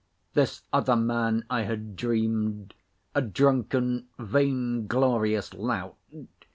[0.33, 2.73] This other man I had dreamed
[3.13, 5.95] A drunken, vain glorious lout.